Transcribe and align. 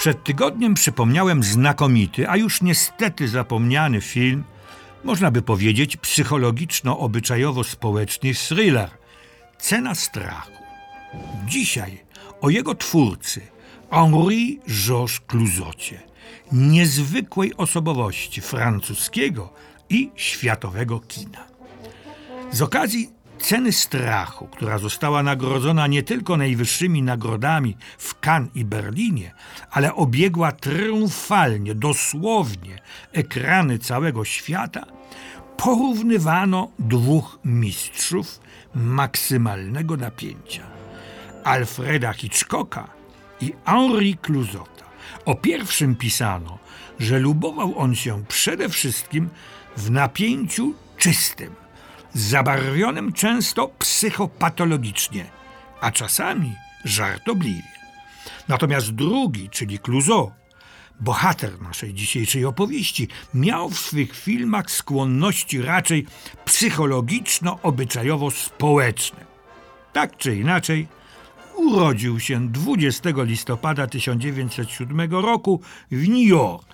Przed 0.00 0.24
tygodniem 0.24 0.74
przypomniałem 0.74 1.42
znakomity, 1.42 2.28
a 2.28 2.36
już 2.36 2.62
niestety 2.62 3.28
zapomniany 3.28 4.00
film, 4.00 4.44
można 5.04 5.30
by 5.30 5.42
powiedzieć 5.42 5.96
psychologiczno-obyczajowo-społeczny 5.96 8.34
thriller 8.34 8.90
Cena 9.58 9.94
strachu. 9.94 10.52
Dzisiaj 11.46 12.04
o 12.40 12.50
jego 12.50 12.74
twórcy 12.74 13.40
Henri 13.90 14.60
Georges 14.68 15.20
Clouzocie, 15.26 16.00
niezwykłej 16.52 17.56
osobowości 17.56 18.40
francuskiego 18.40 19.52
i 19.90 20.10
światowego 20.16 21.00
kina. 21.00 21.46
Z 22.50 22.62
okazji 22.62 23.10
Ceny 23.40 23.72
strachu, 23.72 24.46
która 24.46 24.78
została 24.78 25.22
nagrodzona 25.22 25.86
nie 25.86 26.02
tylko 26.02 26.36
najwyższymi 26.36 27.02
nagrodami 27.02 27.76
w 27.98 28.20
Cannes 28.20 28.50
i 28.54 28.64
Berlinie, 28.64 29.34
ale 29.70 29.94
obiegła 29.94 30.52
triumfalnie, 30.52 31.74
dosłownie 31.74 32.78
ekrany 33.12 33.78
całego 33.78 34.24
świata, 34.24 34.86
porównywano 35.56 36.70
dwóch 36.78 37.38
mistrzów 37.44 38.40
maksymalnego 38.74 39.96
napięcia: 39.96 40.62
Alfreda 41.44 42.12
Hitchcocka 42.12 42.88
i 43.40 43.54
Henri 43.66 44.16
Clouzota. 44.16 44.84
O 45.24 45.34
pierwszym 45.34 45.96
pisano, 45.96 46.58
że 46.98 47.18
lubował 47.18 47.78
on 47.78 47.94
się 47.94 48.24
przede 48.28 48.68
wszystkim 48.68 49.28
w 49.76 49.90
napięciu 49.90 50.74
czystym 50.96 51.54
zabarwionym 52.14 53.12
często 53.12 53.68
psychopatologicznie, 53.68 55.30
a 55.80 55.90
czasami 55.90 56.54
żartobliwie. 56.84 57.80
Natomiast 58.48 58.90
drugi, 58.90 59.50
czyli 59.50 59.78
Clouseau, 59.78 60.32
bohater 61.00 61.60
naszej 61.60 61.94
dzisiejszej 61.94 62.44
opowieści, 62.44 63.08
miał 63.34 63.70
w 63.70 63.78
swych 63.78 64.16
filmach 64.16 64.70
skłonności 64.70 65.62
raczej 65.62 66.06
psychologiczno-obyczajowo-społeczne. 66.44 69.24
Tak 69.92 70.16
czy 70.16 70.36
inaczej, 70.36 70.88
urodził 71.56 72.20
się 72.20 72.48
20 72.48 73.10
listopada 73.16 73.86
1907 73.86 75.10
roku 75.10 75.60
w 75.90 76.08
New 76.08 76.28
York, 76.28 76.64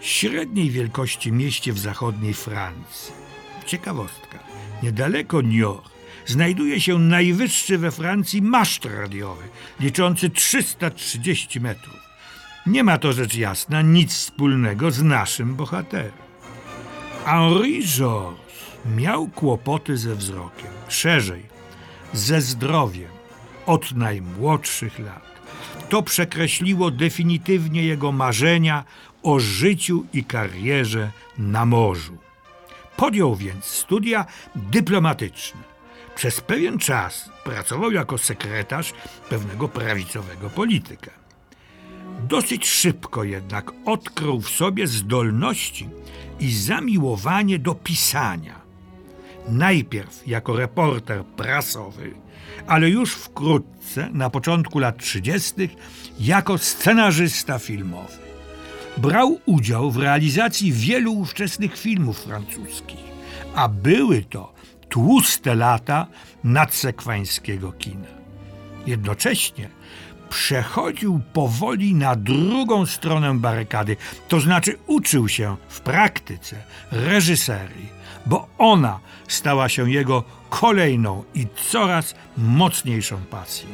średniej 0.00 0.70
wielkości 0.70 1.32
mieście 1.32 1.72
w 1.72 1.78
zachodniej 1.78 2.34
Francji. 2.34 3.27
Ciekawostka. 3.68 4.38
Niedaleko 4.82 5.42
Niort 5.42 5.90
znajduje 6.26 6.80
się 6.80 6.98
najwyższy 6.98 7.78
we 7.78 7.90
Francji 7.90 8.42
maszt 8.42 8.84
radiowy, 8.84 9.44
liczący 9.80 10.30
330 10.30 11.60
metrów. 11.60 12.00
Nie 12.66 12.84
ma 12.84 12.98
to 12.98 13.12
rzecz 13.12 13.34
jasna 13.34 13.82
nic 13.82 14.12
wspólnego 14.12 14.90
z 14.90 15.02
naszym 15.02 15.54
bohaterem. 15.54 16.12
Henri 17.24 17.86
Georges 17.86 18.38
miał 18.96 19.26
kłopoty 19.26 19.96
ze 19.96 20.14
wzrokiem, 20.14 20.70
szerzej, 20.88 21.42
ze 22.12 22.40
zdrowiem 22.40 23.10
od 23.66 23.92
najmłodszych 23.92 24.98
lat. 24.98 25.28
To 25.88 26.02
przekreśliło 26.02 26.90
definitywnie 26.90 27.84
jego 27.84 28.12
marzenia 28.12 28.84
o 29.22 29.40
życiu 29.40 30.06
i 30.12 30.24
karierze 30.24 31.10
na 31.38 31.66
morzu. 31.66 32.27
Podjął 32.98 33.36
więc 33.36 33.64
studia 33.64 34.26
dyplomatyczne. 34.56 35.60
Przez 36.14 36.40
pewien 36.40 36.78
czas 36.78 37.30
pracował 37.44 37.92
jako 37.92 38.18
sekretarz 38.18 38.92
pewnego 39.28 39.68
prawicowego 39.68 40.50
polityka. 40.50 41.10
Dosyć 42.28 42.68
szybko 42.68 43.24
jednak 43.24 43.72
odkrył 43.84 44.40
w 44.40 44.50
sobie 44.50 44.86
zdolności 44.86 45.88
i 46.40 46.52
zamiłowanie 46.52 47.58
do 47.58 47.74
pisania. 47.74 48.60
Najpierw 49.48 50.26
jako 50.26 50.56
reporter 50.56 51.24
prasowy, 51.24 52.14
ale 52.66 52.90
już 52.90 53.14
wkrótce, 53.14 54.10
na 54.12 54.30
początku 54.30 54.78
lat 54.78 54.98
30., 54.98 55.68
jako 56.20 56.58
scenarzysta 56.58 57.58
filmowy 57.58 58.27
brał 58.98 59.40
udział 59.46 59.90
w 59.90 59.96
realizacji 59.96 60.72
wielu 60.72 61.12
ówczesnych 61.12 61.78
filmów 61.78 62.24
francuskich, 62.24 63.04
a 63.54 63.68
były 63.68 64.22
to 64.22 64.52
tłuste 64.88 65.54
lata 65.54 66.06
nadsekwańskiego 66.44 67.72
kina. 67.72 68.08
Jednocześnie 68.86 69.68
przechodził 70.30 71.20
powoli 71.32 71.94
na 71.94 72.16
drugą 72.16 72.86
stronę 72.86 73.38
barykady, 73.38 73.96
to 74.28 74.40
znaczy 74.40 74.78
uczył 74.86 75.28
się 75.28 75.56
w 75.68 75.80
praktyce 75.80 76.56
reżyserii, 76.90 77.88
bo 78.26 78.48
ona 78.58 79.00
stała 79.28 79.68
się 79.68 79.90
jego 79.90 80.24
kolejną 80.50 81.24
i 81.34 81.46
coraz 81.70 82.14
mocniejszą 82.36 83.16
pasją. 83.30 83.68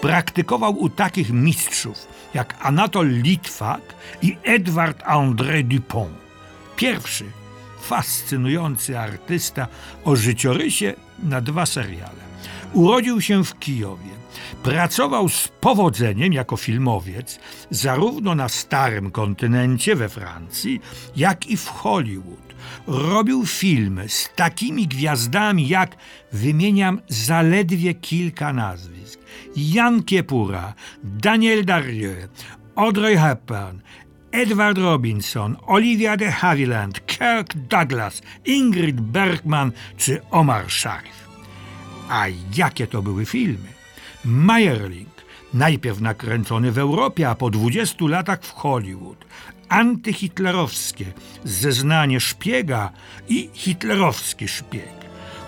Praktykował 0.00 0.78
u 0.78 0.88
takich 0.88 1.30
mistrzów 1.30 2.08
jak 2.34 2.56
Anatol 2.60 3.08
Litwak 3.08 3.80
i 4.22 4.36
Edward 4.42 5.02
André 5.02 5.64
Dupont. 5.64 6.18
Pierwszy 6.76 7.24
fascynujący 7.80 8.98
artysta 8.98 9.66
o 10.04 10.16
życiorysie 10.16 10.94
na 11.22 11.40
dwa 11.40 11.66
seriale. 11.66 12.28
Urodził 12.72 13.20
się 13.20 13.44
w 13.44 13.58
Kijowie. 13.58 14.17
Pracował 14.62 15.28
z 15.28 15.48
powodzeniem 15.60 16.32
jako 16.32 16.56
filmowiec 16.56 17.38
zarówno 17.70 18.34
na 18.34 18.48
starym 18.48 19.10
kontynencie 19.10 19.96
we 19.96 20.08
Francji, 20.08 20.80
jak 21.16 21.46
i 21.46 21.56
w 21.56 21.66
Hollywood. 21.66 22.48
Robił 22.86 23.46
filmy 23.46 24.08
z 24.08 24.30
takimi 24.36 24.86
gwiazdami 24.86 25.68
jak, 25.68 25.96
wymieniam 26.32 27.00
zaledwie 27.08 27.94
kilka 27.94 28.52
nazwisk, 28.52 29.20
Jan 29.56 30.02
Kiepura, 30.02 30.74
Daniel 31.04 31.64
Darieux, 31.64 32.28
Audrey 32.74 33.16
Hepburn, 33.16 33.78
Edward 34.32 34.78
Robinson, 34.78 35.56
Olivia 35.66 36.16
de 36.16 36.30
Havilland, 36.30 37.06
Kirk 37.06 37.54
Douglas, 37.54 38.22
Ingrid 38.44 39.00
Bergman 39.00 39.72
czy 39.96 40.20
Omar 40.30 40.70
Sharif. 40.70 41.28
A 42.08 42.26
jakie 42.56 42.86
to 42.86 43.02
były 43.02 43.26
filmy? 43.26 43.77
Meyerling, 44.28 45.08
najpierw 45.54 46.00
nakręcony 46.00 46.72
w 46.72 46.78
Europie, 46.78 47.28
a 47.28 47.34
po 47.34 47.50
20 47.50 47.96
latach 48.08 48.42
w 48.42 48.52
Hollywood. 48.52 49.24
Antyhitlerowskie, 49.68 51.04
zeznanie 51.44 52.20
szpiega 52.20 52.90
i 53.28 53.50
hitlerowski 53.52 54.48
szpieg. 54.48 54.92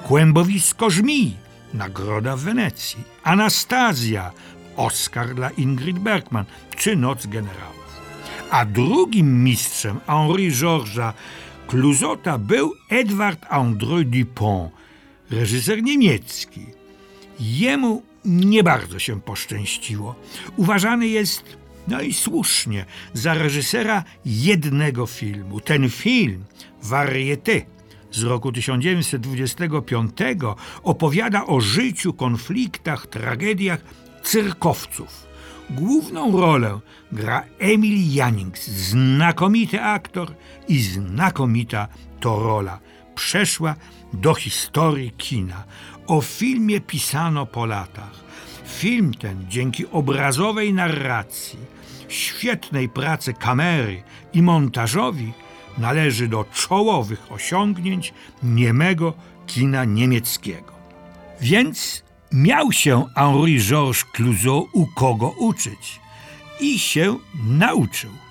Kłębowisko 0.06 0.90
żmi, 0.90 1.36
nagroda 1.74 2.36
w 2.36 2.40
Wenecji. 2.40 2.98
Anastazja, 3.22 4.30
Oscar 4.76 5.34
dla 5.34 5.50
Ingrid 5.50 5.98
Bergman, 5.98 6.44
czy 6.76 6.96
Noc 6.96 7.26
Generałów. 7.26 8.00
A 8.50 8.64
drugim 8.64 9.44
mistrzem 9.44 10.00
Henri 10.06 10.52
Georgesa 10.52 11.12
Clouzota 11.66 12.38
był 12.38 12.74
Edward 12.88 13.46
André 13.50 14.04
Dupont, 14.04 14.72
reżyser 15.30 15.82
niemiecki. 15.82 16.66
Jemu 17.40 18.02
nie 18.24 18.62
bardzo 18.62 18.98
się 18.98 19.20
poszczęściło. 19.20 20.14
Uważany 20.56 21.08
jest, 21.08 21.56
no 21.88 22.00
i 22.00 22.12
słusznie, 22.12 22.84
za 23.14 23.34
reżysera 23.34 24.04
jednego 24.24 25.06
filmu. 25.06 25.60
Ten 25.60 25.90
film, 25.90 26.44
Varieté, 26.82 27.66
z 28.12 28.22
roku 28.22 28.52
1925 28.52 30.12
opowiada 30.82 31.46
o 31.46 31.60
życiu, 31.60 32.12
konfliktach, 32.12 33.06
tragediach 33.06 33.80
cyrkowców. 34.22 35.26
Główną 35.70 36.40
rolę 36.40 36.80
gra 37.12 37.44
Emil 37.58 38.14
Jannings, 38.14 38.66
znakomity 38.68 39.82
aktor 39.82 40.34
i 40.68 40.82
znakomita 40.82 41.88
to 42.20 42.38
rola. 42.38 42.80
Przeszła 43.20 43.74
do 44.12 44.34
historii 44.34 45.10
kina. 45.10 45.64
O 46.06 46.20
filmie 46.20 46.80
pisano 46.80 47.46
po 47.46 47.66
latach. 47.66 48.14
Film 48.66 49.14
ten 49.14 49.46
dzięki 49.48 49.86
obrazowej 49.86 50.74
narracji, 50.74 51.58
świetnej 52.08 52.88
pracy 52.88 53.34
kamery 53.34 54.02
i 54.32 54.42
montażowi 54.42 55.32
należy 55.78 56.28
do 56.28 56.44
czołowych 56.44 57.32
osiągnięć 57.32 58.14
niemego 58.42 59.14
kina 59.46 59.84
niemieckiego. 59.84 60.72
Więc 61.40 62.04
miał 62.32 62.72
się 62.72 63.06
Henri 63.14 63.60
Georges 63.60 64.04
Clouzot 64.04 64.64
u 64.72 64.86
kogo 64.86 65.34
uczyć 65.38 66.00
i 66.60 66.78
się 66.78 67.16
nauczył. 67.44 68.29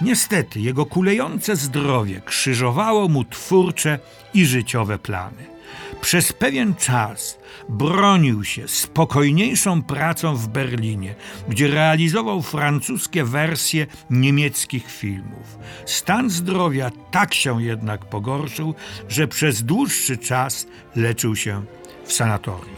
Niestety 0.00 0.60
jego 0.60 0.86
kulejące 0.86 1.56
zdrowie 1.56 2.20
krzyżowało 2.24 3.08
mu 3.08 3.24
twórcze 3.24 3.98
i 4.34 4.46
życiowe 4.46 4.98
plany. 4.98 5.58
Przez 6.00 6.32
pewien 6.32 6.74
czas 6.74 7.38
bronił 7.68 8.44
się 8.44 8.68
spokojniejszą 8.68 9.82
pracą 9.82 10.36
w 10.36 10.48
Berlinie, 10.48 11.14
gdzie 11.48 11.68
realizował 11.68 12.42
francuskie 12.42 13.24
wersje 13.24 13.86
niemieckich 14.10 14.90
filmów. 14.90 15.58
Stan 15.86 16.30
zdrowia 16.30 16.90
tak 17.10 17.34
się 17.34 17.62
jednak 17.62 18.04
pogorszył, 18.04 18.74
że 19.08 19.28
przez 19.28 19.62
dłuższy 19.62 20.18
czas 20.18 20.66
leczył 20.96 21.36
się 21.36 21.64
w 22.04 22.12
sanatorium. 22.12 22.76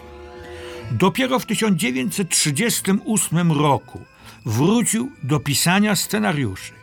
Dopiero 0.90 1.38
w 1.38 1.46
1938 1.46 3.52
roku 3.52 4.00
wrócił 4.46 5.10
do 5.22 5.40
pisania 5.40 5.96
scenariuszy, 5.96 6.79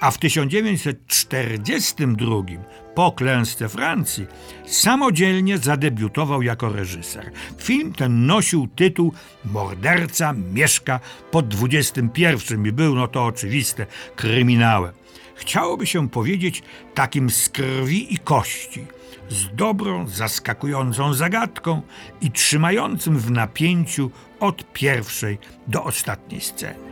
a 0.00 0.10
w 0.10 0.18
1942 0.18 2.26
po 2.94 3.12
klęsce 3.12 3.68
Francji 3.68 4.26
samodzielnie 4.66 5.58
zadebiutował 5.58 6.42
jako 6.42 6.68
reżyser. 6.68 7.30
Film 7.58 7.92
ten 7.92 8.26
nosił 8.26 8.68
tytuł 8.68 9.12
Morderca 9.44 10.34
mieszka 10.52 11.00
pod 11.30 11.48
21 11.48 12.66
i 12.66 12.72
był, 12.72 12.94
no 12.94 13.08
to 13.08 13.24
oczywiste, 13.24 13.86
kryminałem. 14.16 14.92
Chciałoby 15.34 15.86
się 15.86 16.08
powiedzieć 16.08 16.62
takim 16.94 17.30
z 17.30 17.48
krwi 17.48 18.14
i 18.14 18.18
kości, 18.18 18.86
z 19.28 19.54
dobrą, 19.54 20.08
zaskakującą 20.08 21.14
zagadką 21.14 21.82
i 22.20 22.30
trzymającym 22.30 23.18
w 23.18 23.30
napięciu 23.30 24.10
od 24.40 24.72
pierwszej 24.72 25.38
do 25.68 25.84
ostatniej 25.84 26.40
sceny. 26.40 26.90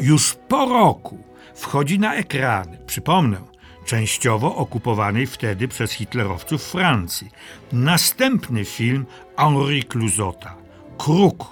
Już 0.00 0.36
po 0.48 0.66
roku 0.66 1.27
wchodzi 1.58 1.98
na 1.98 2.14
ekrany, 2.14 2.78
przypomnę, 2.86 3.40
częściowo 3.86 4.56
okupowanej 4.56 5.26
wtedy 5.26 5.68
przez 5.68 5.92
hitlerowców 5.92 6.62
Francji. 6.62 7.30
Następny 7.72 8.64
film 8.64 9.06
Henri 9.36 9.84
Clouzota, 9.84 10.54
Kruk. 10.98 11.44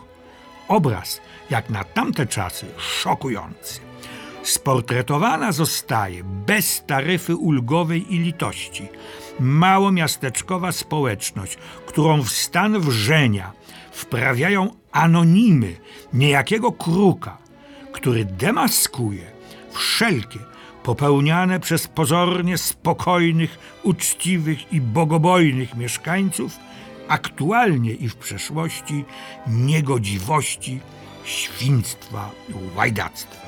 Obraz, 0.69 1.21
jak 1.51 1.71
na 1.71 1.85
tamte 1.85 2.27
czasy, 2.27 2.67
szokujący. 2.79 3.81
Sportretowana 4.43 5.53
zostaje 5.53 6.25
bez 6.25 6.85
taryfy 6.87 7.37
ulgowej 7.37 8.15
i 8.15 8.19
litości 8.19 8.89
małomiasteczkowa 9.41 10.73
społeczność, 10.73 11.59
którą 11.87 12.23
w 12.23 12.31
stan 12.31 12.81
wrzenia 12.81 13.53
wprawiają 13.93 14.71
anonimy 14.93 15.77
niejakiego 16.13 16.73
kruka, 16.73 17.39
który 17.93 18.25
demaskuje 18.25 19.36
wszelkie 19.77 20.39
popełniane 20.83 21.61
przez 21.61 21.89
pozornie 21.89 22.59
spokojnych, 22.59 23.59
uczciwych 23.83 24.73
i 24.73 24.81
bogobojnych 24.81 25.77
mieszkańców, 25.77 26.57
aktualnie 27.09 27.93
i 27.93 28.09
w 28.09 28.17
przeszłości 28.17 29.05
niegodziwości, 29.47 30.81
świństwa, 31.25 32.31
łajdactwa. 32.77 33.47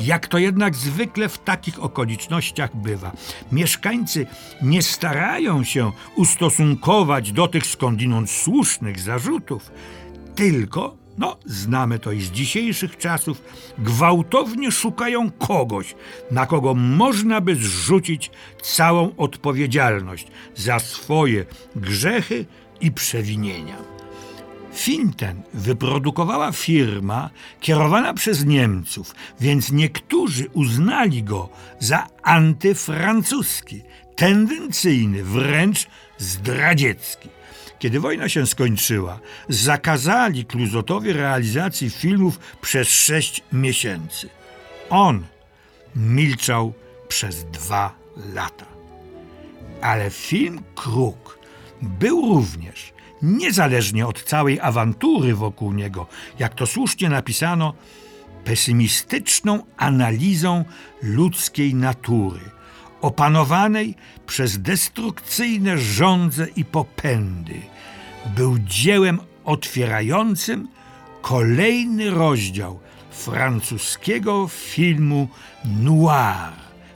Jak 0.00 0.26
to 0.26 0.38
jednak 0.38 0.74
zwykle 0.74 1.28
w 1.28 1.38
takich 1.38 1.82
okolicznościach 1.82 2.76
bywa, 2.76 3.12
mieszkańcy 3.52 4.26
nie 4.62 4.82
starają 4.82 5.64
się 5.64 5.92
ustosunkować 6.16 7.32
do 7.32 7.48
tych 7.48 7.66
skądinąd 7.66 8.30
słusznych 8.30 9.00
zarzutów, 9.00 9.70
tylko 10.34 10.96
no, 11.18 11.36
znamy 11.46 11.98
to 11.98 12.12
i 12.12 12.20
z 12.20 12.30
dzisiejszych 12.30 12.96
czasów, 12.96 13.42
gwałtownie 13.78 14.72
szukają 14.72 15.30
kogoś, 15.30 15.94
na 16.30 16.46
kogo 16.46 16.74
można 16.74 17.40
by 17.40 17.54
zrzucić 17.54 18.30
całą 18.62 19.16
odpowiedzialność 19.16 20.26
za 20.54 20.78
swoje 20.78 21.44
grzechy 21.76 22.46
i 22.80 22.92
przewinienia. 22.92 23.76
Film 24.72 25.12
ten 25.12 25.42
wyprodukowała 25.54 26.52
firma 26.52 27.30
kierowana 27.60 28.14
przez 28.14 28.44
Niemców, 28.44 29.14
więc 29.40 29.72
niektórzy 29.72 30.48
uznali 30.52 31.22
go 31.22 31.48
za 31.78 32.06
antyfrancuski, 32.22 33.82
tendencyjny, 34.16 35.24
wręcz 35.24 35.86
zdradziecki. 36.18 37.28
Kiedy 37.78 38.00
wojna 38.00 38.28
się 38.28 38.46
skończyła, 38.46 39.20
zakazali 39.48 40.44
Kluzotowi 40.44 41.12
realizacji 41.12 41.90
filmów 41.90 42.38
przez 42.60 42.88
sześć 42.88 43.42
miesięcy. 43.52 44.28
On 44.90 45.24
milczał 45.96 46.72
przez 47.08 47.44
dwa 47.44 47.94
lata. 48.34 48.66
Ale 49.82 50.10
film 50.10 50.62
Kruk 50.74 51.38
był 51.82 52.34
również, 52.34 52.92
niezależnie 53.22 54.06
od 54.06 54.22
całej 54.22 54.60
awantury 54.60 55.34
wokół 55.34 55.72
niego, 55.72 56.06
jak 56.38 56.54
to 56.54 56.66
słusznie 56.66 57.08
napisano, 57.08 57.74
pesymistyczną 58.44 59.62
analizą 59.76 60.64
ludzkiej 61.02 61.74
natury– 61.74 62.40
opanowanej 63.00 63.94
przez 64.26 64.58
destrukcyjne 64.58 65.78
żądze 65.78 66.46
i 66.56 66.64
popędy, 66.64 67.60
był 68.36 68.58
dziełem 68.58 69.20
otwierającym 69.44 70.68
kolejny 71.22 72.10
rozdział 72.10 72.80
francuskiego 73.10 74.48
filmu 74.48 75.28
noir, 75.64 76.52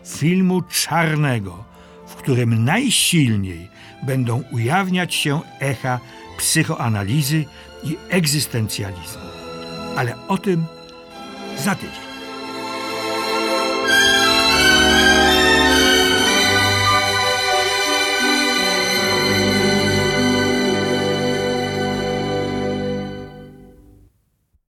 filmu 0.06 0.62
czarnego, 0.62 1.64
w 2.06 2.14
którym 2.14 2.64
najsilniej 2.64 3.69
będą 4.02 4.43
ujawniać 4.52 5.14
się 5.14 5.41
echa 5.61 6.00
psychoanalizy 6.38 7.44
i 7.85 7.97
egzystencjalizmu. 8.08 9.23
Ale 9.97 10.26
o 10.29 10.38
tym 10.38 10.64
za 11.58 11.75
tydzień. 11.75 12.10